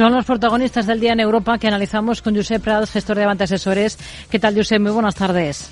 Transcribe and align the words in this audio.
Son 0.00 0.14
los 0.14 0.24
protagonistas 0.24 0.86
del 0.86 0.98
día 0.98 1.12
en 1.12 1.20
Europa 1.20 1.58
que 1.58 1.68
analizamos 1.68 2.22
con 2.22 2.34
Josep 2.34 2.62
Prats, 2.62 2.90
gestor 2.90 3.18
de 3.18 3.24
Avante 3.24 3.44
Asesores. 3.44 3.98
¿Qué 4.30 4.38
tal, 4.38 4.56
Josep? 4.56 4.80
Muy 4.80 4.92
buenas 4.92 5.14
tardes. 5.14 5.70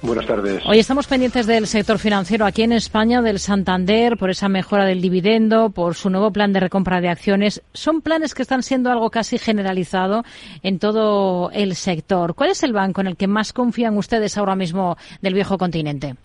Buenas 0.00 0.24
tardes. 0.24 0.62
Hoy 0.64 0.78
estamos 0.78 1.06
pendientes 1.06 1.46
del 1.46 1.66
sector 1.66 1.98
financiero 1.98 2.46
aquí 2.46 2.62
en 2.62 2.72
España, 2.72 3.20
del 3.20 3.38
Santander, 3.38 4.16
por 4.16 4.30
esa 4.30 4.48
mejora 4.48 4.86
del 4.86 5.02
dividendo, 5.02 5.68
por 5.68 5.94
su 5.94 6.08
nuevo 6.08 6.32
plan 6.32 6.54
de 6.54 6.60
recompra 6.60 7.02
de 7.02 7.10
acciones. 7.10 7.60
Son 7.74 8.00
planes 8.00 8.32
que 8.32 8.40
están 8.40 8.62
siendo 8.62 8.90
algo 8.90 9.10
casi 9.10 9.36
generalizado 9.36 10.24
en 10.62 10.78
todo 10.78 11.50
el 11.50 11.74
sector. 11.74 12.34
¿Cuál 12.34 12.52
es 12.52 12.62
el 12.62 12.72
banco 12.72 13.02
en 13.02 13.08
el 13.08 13.18
que 13.18 13.26
más 13.26 13.52
confían 13.52 13.98
ustedes 13.98 14.38
ahora 14.38 14.56
mismo 14.56 14.96
del 15.20 15.34
viejo 15.34 15.58
continente? 15.58 16.16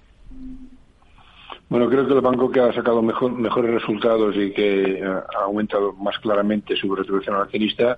Bueno, 1.74 1.90
creo 1.90 2.06
que 2.06 2.14
el 2.14 2.22
banco 2.22 2.52
que 2.52 2.60
ha 2.60 2.72
sacado 2.72 3.02
mejores 3.02 3.72
resultados 3.72 4.36
y 4.38 4.52
que 4.52 5.00
eh, 5.00 5.04
ha 5.04 5.46
aumentado 5.46 5.94
más 5.94 6.20
claramente 6.20 6.76
su 6.76 6.96
retribución 6.96 7.36
al 7.36 7.42
accionista 7.42 7.98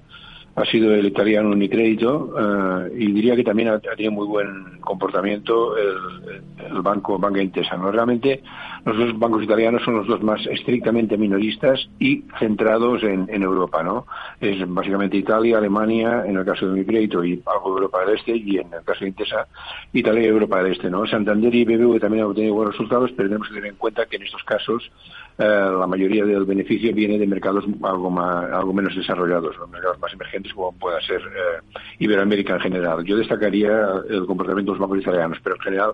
ha 0.55 0.63
sido 0.63 0.95
el 0.95 1.05
italiano 1.05 1.49
Unicredito 1.49 2.31
uh, 2.33 2.87
y 2.95 3.11
diría 3.11 3.35
que 3.35 3.43
también 3.43 3.67
ha, 3.67 3.79
tenido 3.79 4.13
muy 4.13 4.27
buen 4.27 4.79
comportamiento 4.79 5.75
el, 5.75 6.41
el 6.71 6.81
banco 6.81 7.19
Banca 7.19 7.41
Intesa. 7.41 7.75
Realmente 7.75 8.41
los 8.85 8.97
dos 8.97 9.17
bancos 9.17 9.43
italianos 9.43 9.81
son 9.83 9.95
los 9.95 10.07
dos 10.07 10.21
más 10.21 10.45
estrictamente 10.45 11.17
minoristas 11.17 11.89
y 11.99 12.23
centrados 12.37 13.01
en, 13.01 13.27
Europa. 13.41 13.81
¿no? 13.81 14.05
Es 14.39 14.57
básicamente 14.67 15.17
Italia, 15.17 15.57
Alemania, 15.57 16.23
en 16.25 16.37
el 16.37 16.45
caso 16.45 16.67
de 16.67 16.73
Unicredito 16.73 17.23
y 17.25 17.41
algo 17.47 17.71
de 17.71 17.81
Europa 17.81 18.05
del 18.05 18.15
Este 18.15 18.35
y 18.37 18.57
en 18.57 18.71
el 18.71 18.83
caso 18.83 18.99
de 19.01 19.07
Intesa, 19.07 19.47
Italia 19.91 20.23
y 20.23 20.27
Europa 20.27 20.61
del 20.61 20.73
Este. 20.73 20.89
¿no? 20.91 21.07
Santander 21.07 21.53
y 21.53 21.65
BBV 21.65 21.99
también 21.99 22.23
han 22.23 22.29
obtenido 22.29 22.53
buenos 22.53 22.75
resultados, 22.75 23.11
pero 23.17 23.27
tenemos 23.27 23.47
que 23.47 23.55
tener 23.55 23.71
en 23.71 23.77
cuenta 23.77 24.05
que 24.05 24.17
en 24.17 24.23
estos 24.23 24.43
casos 24.43 24.91
eh, 25.37 25.43
la 25.43 25.87
mayoría 25.87 26.23
del 26.23 26.45
beneficio 26.45 26.93
viene 26.93 27.17
de 27.17 27.27
mercados 27.27 27.65
algo, 27.83 28.09
más, 28.09 28.51
algo 28.53 28.71
menos 28.71 28.95
desarrollados, 28.95 29.57
los 29.57 29.69
mercados 29.69 29.99
más 29.99 30.13
emergentes 30.13 30.53
como 30.53 30.71
pueda 30.73 31.01
ser 31.01 31.21
eh, 31.21 31.79
Iberoamérica 31.99 32.53
en 32.53 32.61
general. 32.61 33.03
Yo 33.03 33.17
destacaría 33.17 33.85
el 34.09 34.25
comportamiento 34.27 34.71
de 34.71 34.77
los 34.77 34.87
bancos 34.87 35.01
italianos, 35.01 35.39
pero 35.43 35.55
en 35.55 35.61
general 35.61 35.91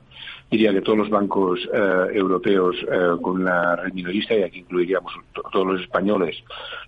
diría 0.51 0.71
que 0.73 0.81
todos 0.81 0.99
los 0.99 1.09
bancos 1.09 1.59
eh, 1.73 2.07
europeos 2.13 2.75
con 3.21 3.41
una 3.41 3.75
red 3.75 3.93
minorista, 3.93 4.35
y 4.35 4.43
aquí 4.43 4.59
incluiríamos 4.59 5.13
todos 5.51 5.67
los 5.67 5.81
españoles, 5.81 6.37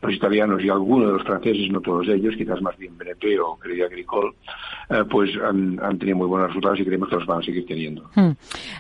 los 0.02 0.14
italianos 0.14 0.64
y 0.64 0.70
algunos 0.70 1.08
de 1.08 1.14
los 1.14 1.24
franceses, 1.24 1.72
no 1.72 1.82
todos 1.82 2.08
ellos, 2.08 2.36
quizás 2.38 2.62
más 2.62 2.78
bien 2.78 2.98
BNP 2.98 3.40
o 3.40 3.58
Crédit 3.58 3.84
Agricole, 3.84 4.34
pues 5.10 5.32
han, 5.44 5.80
han, 5.82 5.98
tenido 5.98 6.18
muy 6.18 6.28
buenos 6.28 6.50
resultados 6.50 6.80
y 6.80 6.86
creemos 6.86 7.10
que 7.10 7.16
los 7.16 7.26
van 7.26 7.40
a 7.40 7.44
seguir 7.44 7.66
teniendo. 7.66 8.10
Hmm. 8.16 8.32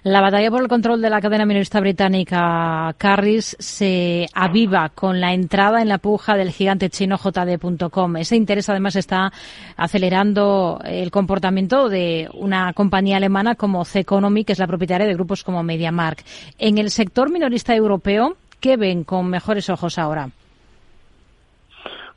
La 0.04 0.22
batalla 0.22 0.52
por 0.52 0.62
el 0.62 0.68
control 0.68 1.02
de 1.02 1.10
la 1.10 1.22
cadena 1.22 1.46
minorista 1.46 1.80
británica 1.80 2.94
Carris 2.98 3.56
se 3.60 4.28
aviva 4.34 4.90
con 4.90 5.20
la 5.20 5.34
entrada 5.34 5.82
en 5.82 5.90
la 5.90 5.98
puja 5.98 6.36
del 6.36 6.52
gigante 6.52 6.90
chino 6.90 7.18
JD.com. 7.18 8.18
Ese 8.18 8.36
interés 8.36 8.70
además 8.70 8.96
está 8.96 9.32
acelerando 9.78 10.80
el 10.84 11.12
comportamiento 11.12 11.90
de 11.90 12.30
una 12.34 12.74
compañía 12.74 13.18
alemana 13.18 13.56
como 13.56 13.86
C 13.86 14.00
Economy, 14.00 14.44
que 14.44 14.54
es 14.54 14.60
la 14.60 14.68
propietaria 14.68 15.08
de 15.08 15.14
grupos 15.14 15.44
como 15.44 15.64
MediaMark. 15.64 16.24
En 16.58 16.78
el 16.78 16.90
minorista 17.30 17.76
europeo, 17.76 18.36
¿qué 18.60 18.78
ven 18.78 19.04
con 19.04 19.30
mejores 19.30 19.70
ojos 19.70 19.98
ahora? 19.98 20.30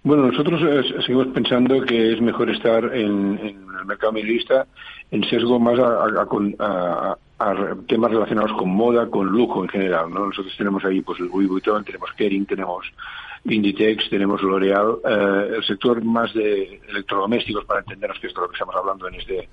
Bueno, 0.03 0.31
nosotros 0.31 0.61
eh, 0.63 1.01
seguimos 1.01 1.29
pensando 1.29 1.81
que 1.83 2.13
es 2.13 2.21
mejor 2.21 2.49
estar 2.51 2.85
en, 2.95 3.39
el 3.41 3.85
mercado 3.87 4.13
minorista 4.13 4.67
en 5.11 5.25
sesgo 5.25 5.59
más 5.59 5.79
a, 5.79 7.17
a 7.39 7.77
temas 7.87 8.11
relacionados 8.11 8.53
con 8.53 8.71
moda, 8.71 9.09
con 9.09 9.27
lujo 9.27 9.63
en 9.63 9.69
general. 9.69 10.11
¿no? 10.13 10.27
Nosotros 10.27 10.55
tenemos 10.57 10.85
ahí 10.85 11.01
pues 11.03 11.21
el 11.21 11.27
Louis 11.27 11.49
Vuitton, 11.49 11.85
tenemos 11.85 12.11
Kering, 12.17 12.47
tenemos 12.47 12.87
Inditex, 13.49 14.09
tenemos 14.11 14.43
L'Oreal, 14.43 14.99
eh, 15.05 15.55
el 15.57 15.65
sector 15.65 16.03
más 16.05 16.33
de 16.35 16.81
electrodomésticos, 16.89 17.65
para 17.65 17.81
entendernos 17.81 18.19
que 18.19 18.27
es 18.27 18.35
de 18.35 18.41
lo 18.41 18.49
que 18.49 18.55
estamos 18.55 18.75
hablando 18.75 19.09
en, 19.09 19.15
este, 19.15 19.49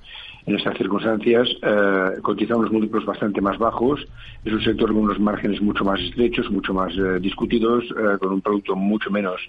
en 0.45 0.55
estas 0.55 0.77
circunstancias, 0.77 1.47
eh, 1.61 2.19
cotiza 2.21 2.55
unos 2.55 2.71
múltiplos 2.71 3.05
bastante 3.05 3.41
más 3.41 3.57
bajos, 3.57 4.05
es 4.43 4.53
un 4.53 4.63
sector 4.63 4.89
con 4.89 5.03
unos 5.03 5.19
márgenes 5.19 5.61
mucho 5.61 5.83
más 5.83 5.99
estrechos, 5.99 6.49
mucho 6.49 6.73
más 6.73 6.93
eh, 6.97 7.19
discutidos, 7.19 7.83
eh, 7.85 8.17
con 8.19 8.33
un 8.33 8.41
producto 8.41 8.75
mucho 8.75 9.09
menos 9.09 9.39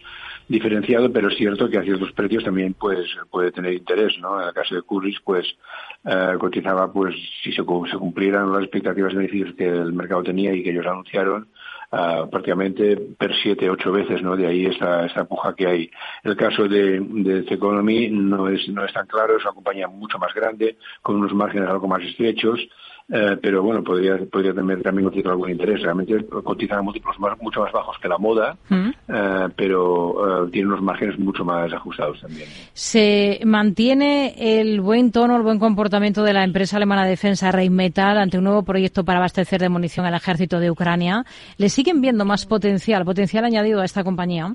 diferenciado, 0.48 1.10
pero 1.10 1.28
es 1.28 1.36
cierto 1.36 1.68
que 1.68 1.78
a 1.78 1.82
ciertos 1.82 2.12
precios 2.12 2.44
también 2.44 2.74
pues, 2.74 3.06
puede 3.30 3.50
tener 3.50 3.72
interés, 3.72 4.12
¿no? 4.20 4.40
En 4.40 4.48
el 4.48 4.54
caso 4.54 4.74
de 4.74 4.82
Currys, 4.82 5.18
pues 5.24 5.46
eh, 6.04 6.34
cotizaba, 6.38 6.92
pues 6.92 7.14
si 7.42 7.50
se, 7.50 7.62
se 7.62 7.98
cumplieran 7.98 8.52
las 8.52 8.62
expectativas 8.62 9.12
de 9.12 9.18
beneficios 9.18 9.54
que 9.56 9.66
el 9.66 9.92
mercado 9.92 10.22
tenía 10.22 10.52
y 10.52 10.62
que 10.62 10.70
ellos 10.70 10.86
anunciaron, 10.86 11.48
uh, 11.94 12.28
prácticamente 12.28 12.96
per 13.18 13.32
siete, 13.42 13.70
ocho 13.70 13.92
veces, 13.92 14.22
¿no? 14.22 14.36
De 14.36 14.46
ahí 14.46 14.66
esta, 14.66 15.06
esta 15.06 15.24
puja 15.24 15.54
que 15.54 15.66
hay. 15.66 15.90
El 16.22 16.36
caso 16.36 16.68
de, 16.68 17.00
de 17.00 17.44
Economy 17.48 18.08
no 18.10 18.48
es, 18.48 18.68
no 18.68 18.84
es 18.84 18.92
tan 18.92 19.06
claro, 19.06 19.36
es 19.36 19.44
una 19.44 19.54
compañía 19.54 19.88
mucho 19.88 20.18
más 20.18 20.34
grande, 20.34 20.76
con 21.02 21.16
unos 21.16 21.32
márgenes 21.32 21.68
algo 21.68 21.88
más 21.88 22.02
estrechos, 22.02 22.60
eh, 23.12 23.36
pero 23.40 23.62
bueno, 23.62 23.84
podría, 23.84 24.16
podría 24.30 24.54
tener 24.54 24.82
también 24.82 25.10
algún 25.26 25.50
interés. 25.50 25.82
Realmente 25.82 26.24
cotizan 26.26 26.78
a 26.78 26.82
múltiplos 26.82 27.18
más, 27.20 27.38
mucho 27.40 27.60
más 27.60 27.72
bajos 27.72 27.96
que 28.00 28.08
la 28.08 28.16
moda, 28.16 28.56
mm. 28.68 28.88
eh, 29.08 29.48
pero 29.54 30.46
eh, 30.46 30.50
tiene 30.50 30.68
unos 30.68 30.80
márgenes 30.80 31.18
mucho 31.18 31.44
más 31.44 31.70
ajustados 31.72 32.20
también. 32.20 32.48
¿Se 32.72 33.40
mantiene 33.44 34.60
el 34.60 34.80
buen 34.80 35.12
tono, 35.12 35.36
el 35.36 35.42
buen 35.42 35.58
comportamiento 35.58 36.22
de 36.22 36.32
la 36.32 36.44
empresa 36.44 36.78
alemana 36.78 37.04
de 37.04 37.10
defensa 37.10 37.52
Rheinmetall 37.52 38.18
ante 38.18 38.38
un 38.38 38.44
nuevo 38.44 38.62
proyecto 38.62 39.04
para 39.04 39.18
abastecer 39.18 39.60
de 39.60 39.68
munición 39.68 40.06
al 40.06 40.14
ejército 40.14 40.58
de 40.58 40.70
Ucrania? 40.70 41.24
¿Le 41.58 41.68
siguen 41.68 42.00
viendo 42.00 42.24
más 42.24 42.46
potencial, 42.46 43.04
potencial 43.04 43.44
añadido 43.44 43.82
a 43.82 43.84
esta 43.84 44.02
compañía? 44.02 44.54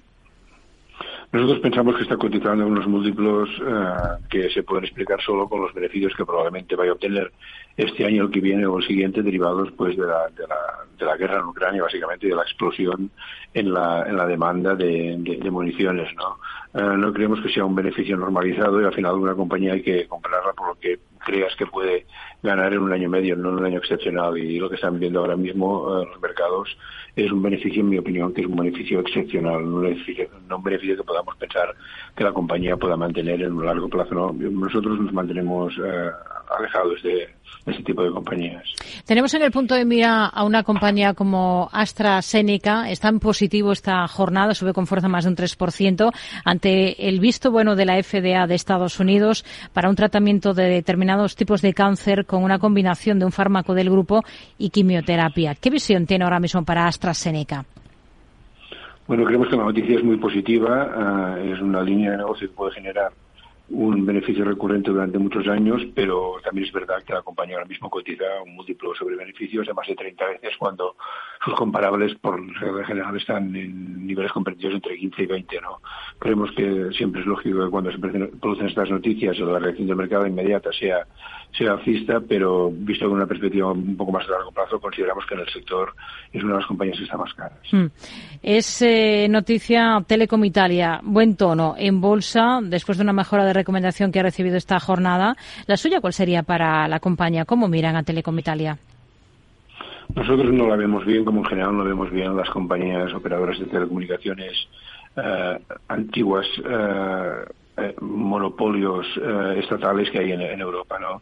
Nosotros 1.31 1.59
pensamos 1.59 1.95
que 1.95 2.03
está 2.03 2.17
cotizando 2.17 2.65
unos 2.65 2.87
múltiplos 2.87 3.49
uh, 3.59 4.27
que 4.29 4.49
se 4.49 4.63
pueden 4.63 4.85
explicar 4.85 5.21
solo 5.21 5.47
con 5.47 5.61
los 5.61 5.71
beneficios 5.75 6.15
que 6.15 6.25
probablemente 6.25 6.75
vaya 6.75 6.89
a 6.89 6.93
obtener 6.93 7.31
este 7.77 8.03
año, 8.03 8.23
el 8.23 8.31
que 8.31 8.41
viene 8.41 8.65
o 8.65 8.79
el 8.79 8.87
siguiente, 8.87 9.21
derivados 9.21 9.71
pues 9.73 9.95
de 9.95 10.07
la, 10.07 10.27
de 10.29 10.47
la, 10.47 10.57
de 10.97 11.05
la 11.05 11.17
guerra 11.17 11.37
en 11.37 11.45
Ucrania, 11.45 11.83
básicamente, 11.83 12.25
y 12.25 12.29
de 12.29 12.35
la 12.35 12.41
explosión 12.41 13.11
en 13.53 13.71
la, 13.71 14.25
demanda 14.25 14.73
de, 14.73 15.47
municiones. 15.51 16.09
¿no? 16.15 16.39
Uh, 16.73 16.97
no 16.97 17.13
creemos 17.13 17.39
que 17.41 17.49
sea 17.49 17.63
un 17.63 17.75
beneficio 17.75 18.17
normalizado 18.17 18.81
y 18.81 18.85
al 18.85 18.93
final 18.93 19.13
una 19.13 19.35
compañía 19.35 19.73
hay 19.73 19.83
que 19.83 20.07
comprarla 20.07 20.53
por 20.53 20.69
lo 20.69 20.79
que 20.79 20.97
que 21.57 21.65
puede 21.65 22.05
ganar 22.41 22.73
en 22.73 22.79
un 22.79 22.93
año 22.93 23.09
medio, 23.09 23.35
no 23.35 23.49
en 23.49 23.55
un 23.55 23.65
año 23.65 23.79
excepcional. 23.79 24.37
Y 24.37 24.59
lo 24.59 24.69
que 24.69 24.75
están 24.75 24.99
viendo 24.99 25.19
ahora 25.19 25.35
mismo 25.35 25.83
uh, 25.83 26.05
los 26.05 26.21
mercados 26.21 26.69
es 27.15 27.31
un 27.31 27.41
beneficio, 27.41 27.81
en 27.81 27.89
mi 27.89 27.97
opinión, 27.97 28.33
que 28.33 28.41
es 28.41 28.47
un 28.47 28.55
beneficio 28.55 28.99
excepcional, 28.99 29.63
no 29.69 29.77
un 30.57 30.63
beneficio 30.63 30.97
que 30.97 31.03
podamos 31.03 31.35
pensar 31.37 31.75
que 32.15 32.23
la 32.23 32.31
compañía 32.31 32.77
pueda 32.77 32.95
mantener 32.95 33.41
en 33.41 33.53
un 33.53 33.65
largo 33.65 33.89
plazo. 33.89 34.15
No, 34.15 34.31
nosotros 34.33 34.99
nos 34.99 35.13
mantenemos 35.13 35.73
eh, 35.77 36.09
alejados 36.57 37.01
de, 37.03 37.29
ese 37.65 37.83
tipo 37.83 38.03
de 38.03 38.11
compañías. 38.11 38.63
Tenemos 39.05 39.33
en 39.33 39.43
el 39.43 39.51
punto 39.51 39.75
de 39.75 39.85
mira 39.85 40.25
a 40.25 40.43
una 40.43 40.63
compañía 40.63 41.13
como 41.13 41.69
AstraZeneca. 41.71 42.89
Está 42.89 43.09
en 43.09 43.19
positivo 43.19 43.71
esta 43.71 44.07
jornada, 44.07 44.53
sube 44.53 44.73
con 44.73 44.87
fuerza 44.87 45.07
más 45.07 45.25
de 45.25 45.31
un 45.31 45.35
3% 45.35 46.11
ante 46.45 47.07
el 47.07 47.19
visto 47.19 47.51
bueno 47.51 47.75
de 47.75 47.85
la 47.85 48.01
FDA 48.01 48.47
de 48.47 48.55
Estados 48.55 48.99
Unidos 48.99 49.45
para 49.73 49.89
un 49.89 49.95
tratamiento 49.95 50.53
de 50.53 50.69
determinados 50.69 51.18
tipos 51.35 51.61
de 51.61 51.73
cáncer 51.73 52.25
con 52.25 52.43
una 52.43 52.59
combinación 52.59 53.19
de 53.19 53.25
un 53.25 53.31
fármaco 53.31 53.73
del 53.73 53.89
grupo 53.89 54.23
y 54.57 54.69
quimioterapia. 54.69 55.55
¿Qué 55.55 55.69
visión 55.69 56.05
tiene 56.05 56.23
ahora 56.23 56.39
mismo 56.39 56.63
para 56.63 56.85
AstraZeneca? 56.85 57.65
Bueno, 59.07 59.25
creemos 59.25 59.47
que 59.49 59.57
la 59.57 59.63
noticia 59.63 59.97
es 59.97 60.03
muy 60.03 60.17
positiva. 60.17 61.35
Uh, 61.35 61.53
es 61.53 61.59
una 61.61 61.81
línea 61.81 62.11
de 62.11 62.17
negocio 62.17 62.47
que 62.47 62.55
puede 62.55 62.73
generar 62.73 63.11
un 63.71 64.05
beneficio 64.05 64.43
recurrente 64.43 64.89
durante 64.89 65.17
muchos 65.19 65.47
años, 65.47 65.81
pero 65.93 66.35
también 66.43 66.67
es 66.67 66.73
verdad 66.73 67.03
que 67.05 67.13
la 67.13 67.21
compañía 67.21 67.55
ahora 67.55 67.67
mismo 67.67 67.89
cotiza 67.89 68.23
un 68.43 68.55
múltiplo 68.55 68.95
sobre 68.95 69.15
beneficios 69.15 69.67
de 69.67 69.73
más 69.73 69.87
de 69.87 69.95
30 69.95 70.25
veces 70.25 70.57
cuando 70.57 70.95
sus 71.43 71.53
comparables 71.53 72.15
por 72.15 72.41
regla 72.59 72.85
general 72.85 73.15
están 73.15 73.55
en 73.55 74.05
niveles 74.05 74.31
competitivos 74.31 74.75
entre 74.75 74.97
15 74.97 75.23
y 75.23 75.25
20. 75.25 75.61
¿no? 75.61 75.81
Creemos 76.17 76.51
que 76.51 76.89
siempre 76.93 77.21
es 77.21 77.27
lógico 77.27 77.63
que 77.63 77.69
cuando 77.69 77.91
se 77.91 77.97
producen 77.97 78.67
estas 78.67 78.89
noticias 78.89 79.37
la 79.39 79.59
reacción 79.59 79.87
del 79.87 79.95
mercado 79.95 80.27
inmediata 80.27 80.71
sea, 80.73 81.05
sea 81.57 81.71
alcista, 81.71 82.19
pero 82.19 82.71
visto 82.71 83.05
con 83.05 83.15
una 83.15 83.27
perspectiva 83.27 83.71
un 83.71 83.95
poco 83.95 84.11
más 84.11 84.25
de 84.25 84.33
largo 84.33 84.51
plazo, 84.51 84.79
consideramos 84.79 85.25
que 85.25 85.35
en 85.35 85.41
el 85.41 85.49
sector 85.49 85.93
es 86.31 86.43
una 86.43 86.53
de 86.53 86.59
las 86.59 86.67
compañías 86.67 86.97
que 86.97 87.03
está 87.03 87.17
más 87.17 87.33
caras. 87.33 87.59
Hmm. 87.71 87.87
Es 88.41 88.81
eh, 88.81 89.27
noticia 89.29 90.03
Telecom 90.05 90.43
Italia, 90.43 90.99
buen 91.03 91.35
tono 91.35 91.75
en 91.77 92.01
bolsa 92.01 92.59
después 92.63 92.97
de 92.97 93.03
una 93.03 93.13
mejora 93.13 93.45
de 93.45 93.53
recomendación 93.59 94.11
que 94.11 94.19
ha 94.19 94.23
recibido 94.23 94.57
esta 94.57 94.79
jornada. 94.79 95.35
¿La 95.67 95.77
suya 95.77 96.01
cuál 96.01 96.13
sería 96.13 96.43
para 96.43 96.87
la 96.87 96.99
compañía? 96.99 97.45
¿Cómo 97.45 97.67
miran 97.67 97.95
a 97.95 98.03
Telecom 98.03 98.37
Italia? 98.39 98.77
Nosotros 100.15 100.51
no 100.51 100.67
la 100.67 100.75
vemos 100.75 101.05
bien, 101.05 101.23
como 101.23 101.39
en 101.41 101.45
general 101.45 101.77
no 101.77 101.83
vemos 101.83 102.09
bien 102.09 102.35
las 102.35 102.49
compañías 102.49 103.13
operadoras 103.13 103.59
de 103.59 103.65
telecomunicaciones 103.65 104.53
eh, 105.15 105.59
antiguas, 105.87 106.47
eh, 106.65 107.45
eh, 107.77 107.95
monopolios 108.01 109.05
eh, 109.17 109.59
estatales 109.59 110.09
que 110.11 110.19
hay 110.19 110.31
en, 110.31 110.41
en 110.41 110.59
Europa, 110.59 110.97
¿no? 110.99 111.21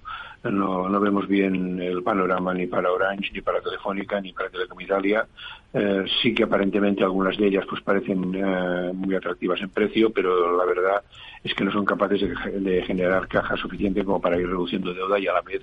No, 0.51 0.89
no 0.89 0.99
vemos 0.99 1.27
bien 1.27 1.81
el 1.81 2.03
panorama 2.03 2.53
ni 2.53 2.67
para 2.67 2.91
Orange, 2.91 3.31
ni 3.33 3.41
para 3.41 3.61
Telefónica, 3.61 4.19
ni 4.21 4.33
para 4.33 4.49
Telecom 4.49 4.79
Italia. 4.81 5.27
Eh, 5.73 6.05
sí 6.21 6.33
que 6.33 6.43
aparentemente 6.43 7.03
algunas 7.03 7.37
de 7.37 7.47
ellas 7.47 7.65
pues 7.69 7.81
parecen 7.81 8.33
eh, 8.35 8.91
muy 8.93 9.15
atractivas 9.15 9.59
en 9.61 9.69
precio, 9.69 10.11
pero 10.11 10.57
la 10.57 10.65
verdad 10.65 11.03
es 11.43 11.53
que 11.53 11.63
no 11.63 11.71
son 11.71 11.85
capaces 11.85 12.21
de, 12.21 12.83
generar 12.83 13.27
caja 13.27 13.55
suficiente 13.57 14.03
como 14.03 14.21
para 14.21 14.37
ir 14.39 14.47
reduciendo 14.47 14.93
deuda 14.93 15.19
y 15.19 15.27
a 15.27 15.33
la 15.33 15.41
vez 15.41 15.61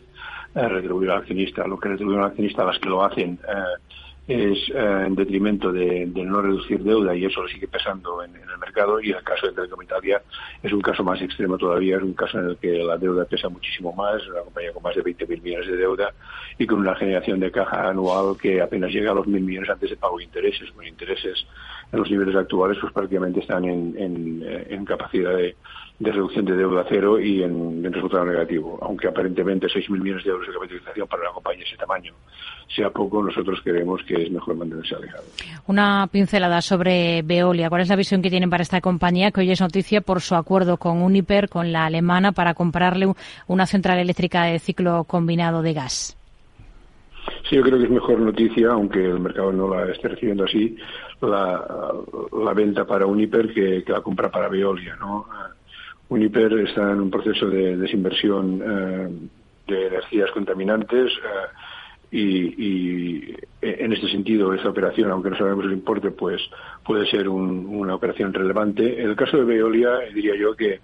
eh, 0.55 0.69
retribuir 0.69 1.11
al 1.11 1.19
accionista. 1.19 1.67
Lo 1.67 1.79
que 1.79 1.89
retribuye 1.89 2.19
al 2.19 2.25
accionista, 2.25 2.65
las 2.65 2.79
que 2.79 2.89
lo 2.89 3.05
hacen, 3.05 3.39
es 4.26 4.71
eh, 4.71 5.05
en 5.06 5.15
detrimento 5.15 5.71
de, 5.71 6.06
no 6.06 6.41
reducir 6.41 6.82
deuda 6.82 7.15
y 7.15 7.26
eso 7.26 7.43
lo 7.43 7.49
sigue 7.49 7.69
pesando 7.69 8.23
en, 8.23 8.35
el 8.35 8.59
mercado 8.59 9.00
y 9.00 9.11
el 9.11 9.23
caso 9.23 9.47
de 9.47 9.53
Telecom 9.53 9.82
Italia 9.82 10.23
es 10.62 10.73
un 10.73 10.81
caso 10.81 11.05
más 11.05 11.21
extremo 11.21 11.59
todavía, 11.59 11.97
es 11.97 12.03
un 12.03 12.15
caso 12.15 12.38
en 12.38 12.50
el 12.50 12.56
que 12.56 12.73
la 12.82 12.97
deuda 12.97 13.26
pesa 13.26 13.49
muchísimo 13.49 13.93
más, 13.93 14.26
una 14.29 14.41
compañía 14.41 14.73
con 14.73 14.82
más 14.82 14.94
de 14.94 15.05
20.000 15.05 15.43
millones 15.43 15.67
de 15.67 15.76
deuda 15.76 16.15
y 16.56 16.67
con 16.67 16.79
una 16.79 16.94
generación 16.94 17.41
de 17.41 17.50
caja 17.50 17.88
anual 17.91 18.37
que 18.41 18.62
apenas 18.62 18.91
llega 18.91 19.11
a 19.11 19.15
los 19.15 19.26
1.000 19.26 19.41
millones 19.41 19.69
antes 19.69 19.91
de 19.91 19.97
pago 19.97 20.17
de 20.19 20.25
intereses, 20.25 20.71
con 20.71 20.87
intereses 20.87 21.47
en 21.94 22.00
los 22.00 22.11
niveles 22.11 22.37
actuales 22.37 22.79
pues 22.81 22.93
prácticamente 22.93 23.41
están 23.41 23.64
en, 23.64 23.94
en, 23.96 24.44
en 24.69 24.85
capacidad 24.85 25.35
de 25.37 25.56
de 25.99 26.11
reducción 26.11 26.44
de 26.44 26.56
deuda 26.56 26.85
cero 26.88 27.20
y 27.20 27.43
en, 27.43 27.85
resultado 27.93 28.25
negativo. 28.25 28.79
Aunque 28.82 29.06
aparentemente 29.06 29.69
6.000 29.69 29.91
millones 30.00 30.25
de 30.25 30.31
euros 30.31 30.46
de 30.49 30.55
capitalización 30.55 31.06
para 31.06 31.23
una 31.23 31.32
compañía 31.32 31.61
de 31.61 31.67
ese 31.67 31.76
tamaño 31.76 32.12
sea 32.75 32.91
poco, 32.91 33.23
nosotros 33.23 33.61
creemos 33.62 34.02
que 34.02 34.23
es 34.25 34.31
mejor 34.31 34.56
mantenerse 34.56 34.96
alejado. 34.96 35.23
Una 35.67 36.08
pincelada 36.11 36.61
sobre 36.62 37.23
Veolia. 37.23 37.69
¿Cuál 37.69 37.82
es 37.82 37.88
la 37.88 37.97
visión 37.97 38.23
que 38.23 38.31
tienen 38.31 38.50
para 38.50 38.62
esta 38.62 38.81
compañía 38.81 39.31
que 39.31 39.40
hoy 39.40 39.52
es 39.52 39.61
noticia 39.61 40.00
por 40.00 40.20
su 40.20 40.35
acuerdo 40.35 40.79
con 40.79 41.00
Uniper, 41.00 41.49
con 41.49 41.73
la 41.73 41.87
alemana, 41.87 42.32
para 42.32 42.55
comprarle 42.55 43.12
una 43.47 43.67
central 43.67 43.99
eléctrica 43.99 44.44
de 44.44 44.58
ciclo 44.58 45.05
combinado 45.05 45.62
de 45.62 45.75
gas? 45.75 46.17
Sí, 47.49 47.56
yo 47.56 47.62
creo 47.62 47.79
que 47.79 47.85
es 47.85 47.91
mejor 47.91 48.20
noticia, 48.20 48.70
aunque 48.70 49.05
el 49.05 49.20
mercado 49.20 49.52
no 49.52 49.69
la 49.69 49.91
esté 49.93 50.08
recibiendo 50.08 50.44
así, 50.44 50.76
la, 51.20 52.52
venta 52.55 52.87
para 52.87 53.06
Uniper 53.06 53.52
que, 53.52 53.85
que 53.85 53.93
la 53.93 54.00
compra 54.00 54.31
para 54.31 54.49
Veolia. 54.49 54.96
¿no? 54.96 55.26
Uniper 56.08 56.52
está 56.61 56.93
en 56.93 57.00
un 57.00 57.11
proceso 57.11 57.46
de 57.49 57.76
desinversión 57.76 58.62
eh, 58.64 59.08
de 59.67 59.87
energías 59.88 60.31
contaminantes 60.31 61.12
eh, 62.12 62.17
y, 62.17 63.35
en 63.61 63.93
este 63.93 64.08
sentido 64.08 64.55
esa 64.55 64.69
operación, 64.69 65.11
aunque 65.11 65.31
no 65.31 65.37
sabemos 65.37 65.64
el 65.64 65.73
importe, 65.73 66.11
pues 66.12 66.40
puede 66.85 67.06
ser 67.06 67.29
una 67.29 67.94
operación 67.94 68.32
relevante. 68.32 69.02
En 69.02 69.11
el 69.11 69.17
caso 69.17 69.38
de 69.38 69.44
Veolia, 69.44 69.99
diría 70.14 70.37
yo 70.37 70.55
que 70.55 70.81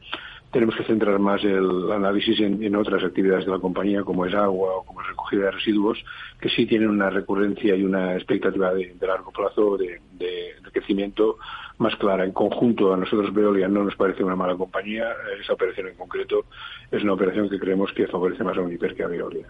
tenemos 0.53 0.75
que 0.75 0.85
centrar 0.85 1.19
más 1.19 1.43
el 1.45 1.93
análisis 1.93 2.41
en, 2.41 2.75
otras 2.75 3.05
actividades 3.05 3.47
de 3.47 3.53
la 3.53 3.59
compañía, 3.59 4.03
como 4.03 4.27
es 4.27 4.35
agua 4.35 4.77
o 4.77 4.85
como 4.85 5.01
es 5.01 5.09
recogida 5.09 5.45
de 5.45 5.51
residuos, 5.53 5.99
que 6.41 6.49
sí 6.49 6.67
tienen 6.67 6.89
una 6.89 7.09
recurrencia 7.09 7.77
y 7.77 7.85
una 7.85 8.15
expectativa 8.15 8.75
de, 8.75 8.95
largo 9.01 9.31
plazo 9.31 9.77
de, 9.77 10.01
de, 10.13 10.55
crecimiento 10.73 11.39
más 11.79 11.95
clara. 11.97 12.25
En 12.25 12.33
conjunto, 12.33 12.93
a 12.93 12.97
nosotros 12.97 13.33
Veolia 13.33 13.69
no 13.69 13.85
nos 13.85 13.97
parece 13.97 14.25
una 14.25 14.37
mala 14.37 14.57
compañía. 14.57 15.09
Esa 15.41 15.53
operación 15.53 15.89
en 15.89 15.95
concreto 15.95 16.45
es 16.91 17.03
una 17.03 17.13
operación 17.13 17.49
que 17.49 17.59
creemos 17.59 17.93
que 17.93 18.07
favorece 18.07 18.45
más 18.45 18.57
a 18.57 18.61
Uniper 18.61 18.95
que 18.95 19.05
a 19.05 19.09
Veolia. 19.09 19.47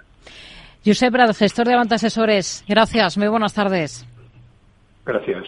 Josep 0.85 1.12
Brad, 1.12 1.35
gestor 1.35 1.67
de 1.67 1.75
Avanta 1.75 1.97
Asesores. 1.97 2.64
Gracias. 2.69 3.19
Muy 3.19 3.29
buenas 3.29 3.55
tardes. 3.55 4.06
Gracias. 5.05 5.44